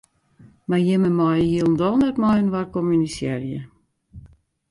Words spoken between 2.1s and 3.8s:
mei-inoar kommunisearje.